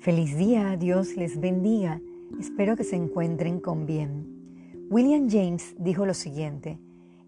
Feliz 0.00 0.38
día, 0.38 0.76
Dios 0.76 1.16
les 1.16 1.40
bendiga. 1.40 2.00
Espero 2.38 2.76
que 2.76 2.84
se 2.84 2.94
encuentren 2.94 3.58
con 3.58 3.84
bien. 3.84 4.86
William 4.90 5.28
James 5.28 5.74
dijo 5.76 6.06
lo 6.06 6.14
siguiente, 6.14 6.78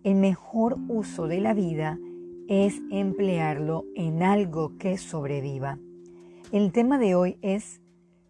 el 0.04 0.14
mejor 0.14 0.78
uso 0.88 1.26
de 1.26 1.40
la 1.40 1.52
vida 1.52 1.98
es 2.46 2.80
emplearlo 2.92 3.86
en 3.96 4.22
algo 4.22 4.78
que 4.78 4.98
sobreviva. 4.98 5.80
El 6.52 6.70
tema 6.70 6.98
de 6.98 7.16
hoy 7.16 7.38
es, 7.42 7.80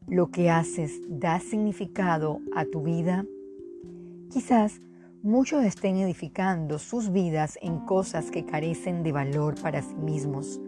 ¿lo 0.06 0.30
que 0.30 0.48
haces 0.48 1.02
da 1.06 1.38
significado 1.38 2.40
a 2.56 2.64
tu 2.64 2.82
vida? 2.82 3.26
Quizás 4.32 4.80
muchos 5.22 5.64
estén 5.66 5.98
edificando 5.98 6.78
sus 6.78 7.12
vidas 7.12 7.58
en 7.60 7.80
cosas 7.80 8.30
que 8.30 8.46
carecen 8.46 9.02
de 9.02 9.12
valor 9.12 9.60
para 9.60 9.82
sí 9.82 9.96
mismos. 9.96 10.58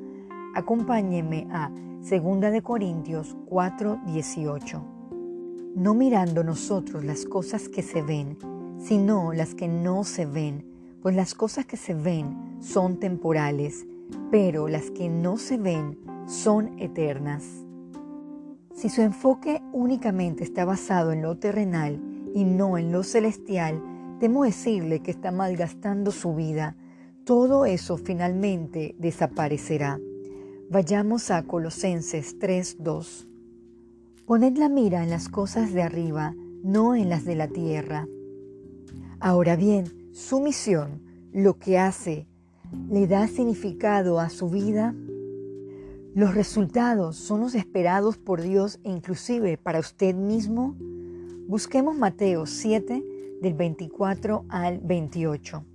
Acompáñenme 0.55 1.47
a 1.51 1.73
2 2.03 2.41
de 2.51 2.63
Corintios 2.63 3.37
4:18. 3.49 4.83
No 5.77 5.95
mirando 5.95 6.43
nosotros 6.43 7.05
las 7.05 7.25
cosas 7.25 7.69
que 7.69 7.83
se 7.83 8.03
ven, 8.03 8.37
sino 8.77 9.33
las 9.33 9.55
que 9.55 9.69
no 9.69 10.03
se 10.03 10.27
ven, 10.27 10.65
pues 11.01 11.15
las 11.15 11.37
cosas 11.37 11.65
que 11.65 11.77
se 11.77 11.95
ven 11.95 12.57
son 12.61 12.99
temporales, 12.99 13.87
pero 14.33 14.67
las 14.67 14.91
que 14.91 15.09
no 15.09 15.37
se 15.37 15.59
ven 15.59 15.97
son 16.27 16.77
eternas. 16.81 17.45
Si 18.75 18.89
su 18.89 19.01
enfoque 19.03 19.63
únicamente 19.73 20.43
está 20.43 20.65
basado 20.65 21.13
en 21.13 21.23
lo 21.23 21.39
terrenal 21.39 22.03
y 22.35 22.45
no 22.45 22.79
en 22.79 22.91
lo 22.91 23.05
celestial, 23.05 23.81
temo 24.19 24.43
decirle 24.43 25.03
que 25.03 25.13
está 25.13 25.31
malgastando 25.31 26.11
su 26.11 26.35
vida. 26.35 26.75
Todo 27.25 27.65
eso 27.65 27.97
finalmente 27.97 28.97
desaparecerá. 28.99 30.01
Vayamos 30.73 31.31
a 31.31 31.43
Colosenses 31.43 32.39
3:2. 32.39 33.29
Poned 34.25 34.57
la 34.57 34.71
mira 34.71 35.05
en 35.05 35.11
las 35.11 35.29
cosas 35.29 35.75
de 35.75 35.83
arriba, 35.83 36.35
no 36.65 36.95
en 36.95 37.11
las 37.11 37.27
de 37.27 37.37
la 37.37 37.49
tierra. 37.49 38.09
Ahora 39.21 39.55
bien, 39.55 40.09
su 40.15 40.41
misión, 40.41 41.03
lo 41.31 41.59
que 41.59 41.79
hace, 41.79 42.27
le 42.89 43.07
da 43.07 43.29
significado 43.29 44.19
a 44.19 44.31
su 44.31 44.49
vida. 44.49 44.95
Los 46.15 46.35
resultados 46.35 47.17
son 47.17 47.43
los 47.43 47.55
esperados 47.55 48.17
por 48.17 48.41
Dios 48.41 48.81
e 48.83 48.91
inclusive 48.91 49.59
para 49.59 49.79
usted 49.79 50.15
mismo. 50.15 50.75
Busquemos 51.49 51.99
Mateo 51.99 52.47
7 52.47 53.05
del 53.43 53.53
24 53.53 54.47
al 54.49 54.79
28. 54.79 55.67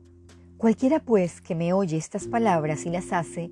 Cualquiera 0.57 0.99
pues 0.99 1.39
que 1.39 1.53
me 1.53 1.71
oye 1.71 1.97
estas 1.97 2.25
palabras 2.25 2.87
y 2.87 2.89
las 2.89 3.13
hace, 3.13 3.51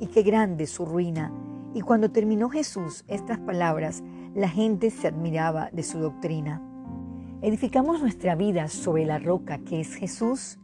y 0.00 0.06
qué 0.06 0.22
grande 0.22 0.66
su 0.66 0.84
ruina. 0.84 1.32
Y 1.74 1.80
cuando 1.80 2.10
terminó 2.10 2.48
Jesús 2.48 3.04
estas 3.08 3.38
palabras, 3.38 4.02
la 4.34 4.48
gente 4.48 4.90
se 4.90 5.08
admiraba 5.08 5.70
de 5.72 5.82
su 5.82 5.98
doctrina. 5.98 6.62
¿Edificamos 7.42 8.00
nuestra 8.00 8.34
vida 8.34 8.68
sobre 8.68 9.04
la 9.04 9.18
roca 9.18 9.58
que 9.58 9.80
es 9.80 9.94
Jesús? 9.94 10.58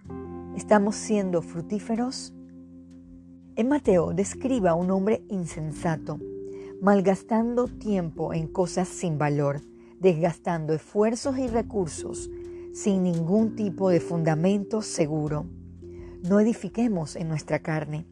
¿Estamos 0.56 0.96
siendo 0.96 1.42
frutíferos? 1.42 2.34
En 3.56 3.68
Mateo 3.68 4.12
describe 4.14 4.68
a 4.68 4.74
un 4.74 4.90
hombre 4.90 5.24
insensato, 5.28 6.18
malgastando 6.80 7.68
tiempo 7.68 8.32
en 8.32 8.48
cosas 8.48 8.88
sin 8.88 9.18
valor, 9.18 9.60
desgastando 10.00 10.72
esfuerzos 10.72 11.38
y 11.38 11.46
recursos 11.46 12.30
sin 12.72 13.02
ningún 13.02 13.54
tipo 13.54 13.90
de 13.90 14.00
fundamento 14.00 14.82
seguro. 14.82 15.46
No 16.22 16.40
edifiquemos 16.40 17.16
en 17.16 17.28
nuestra 17.28 17.58
carne. 17.58 18.06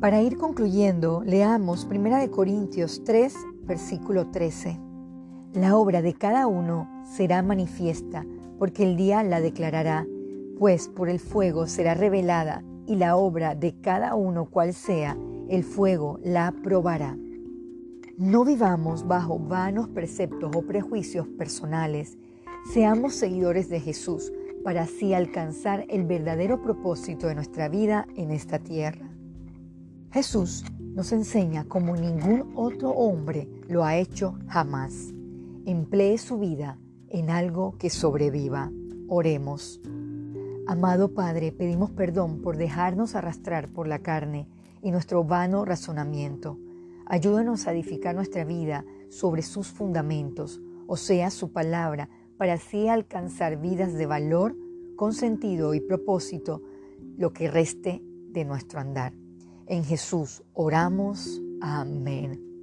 Para 0.00 0.20
ir 0.20 0.36
concluyendo, 0.36 1.22
leamos 1.24 1.88
1 1.90 2.30
Corintios 2.30 3.02
3, 3.04 3.34
versículo 3.62 4.26
13. 4.30 4.78
La 5.54 5.74
obra 5.76 6.02
de 6.02 6.12
cada 6.12 6.46
uno 6.46 6.86
será 7.16 7.42
manifiesta, 7.42 8.26
porque 8.58 8.84
el 8.84 8.96
día 8.96 9.22
la 9.22 9.40
declarará, 9.40 10.06
pues 10.58 10.88
por 10.88 11.08
el 11.08 11.18
fuego 11.18 11.66
será 11.66 11.94
revelada, 11.94 12.62
y 12.86 12.96
la 12.96 13.16
obra 13.16 13.54
de 13.54 13.80
cada 13.80 14.14
uno 14.14 14.50
cual 14.50 14.74
sea, 14.74 15.16
el 15.48 15.64
fuego 15.64 16.20
la 16.22 16.52
probará. 16.62 17.16
No 18.18 18.44
vivamos 18.44 19.06
bajo 19.06 19.38
vanos 19.38 19.88
preceptos 19.88 20.54
o 20.54 20.60
prejuicios 20.60 21.26
personales, 21.26 22.18
seamos 22.70 23.14
seguidores 23.14 23.70
de 23.70 23.80
Jesús 23.80 24.30
para 24.62 24.82
así 24.82 25.14
alcanzar 25.14 25.86
el 25.88 26.04
verdadero 26.04 26.60
propósito 26.60 27.28
de 27.28 27.34
nuestra 27.34 27.68
vida 27.68 28.06
en 28.16 28.30
esta 28.30 28.58
tierra. 28.58 29.15
Jesús 30.16 30.64
nos 30.94 31.12
enseña 31.12 31.66
como 31.68 31.94
ningún 31.94 32.54
otro 32.54 32.88
hombre 32.88 33.50
lo 33.68 33.84
ha 33.84 33.96
hecho 33.98 34.38
jamás. 34.48 35.12
Emplee 35.66 36.16
su 36.16 36.38
vida 36.38 36.78
en 37.10 37.28
algo 37.28 37.76
que 37.76 37.90
sobreviva. 37.90 38.72
Oremos. 39.08 39.78
Amado 40.66 41.12
Padre, 41.12 41.52
pedimos 41.52 41.90
perdón 41.90 42.40
por 42.40 42.56
dejarnos 42.56 43.14
arrastrar 43.14 43.68
por 43.68 43.88
la 43.88 43.98
carne 43.98 44.48
y 44.80 44.90
nuestro 44.90 45.22
vano 45.22 45.66
razonamiento. 45.66 46.58
Ayúdanos 47.04 47.66
a 47.66 47.72
edificar 47.72 48.14
nuestra 48.14 48.46
vida 48.46 48.86
sobre 49.10 49.42
sus 49.42 49.66
fundamentos, 49.66 50.62
o 50.86 50.96
sea, 50.96 51.30
su 51.30 51.52
palabra, 51.52 52.08
para 52.38 52.54
así 52.54 52.88
alcanzar 52.88 53.60
vidas 53.60 53.92
de 53.92 54.06
valor, 54.06 54.56
con 54.96 55.12
sentido 55.12 55.74
y 55.74 55.80
propósito, 55.80 56.62
lo 57.18 57.34
que 57.34 57.50
reste 57.50 58.02
de 58.30 58.46
nuestro 58.46 58.80
andar. 58.80 59.12
En 59.66 59.84
Jesús 59.84 60.42
oramos. 60.54 61.40
Amén. 61.60 62.55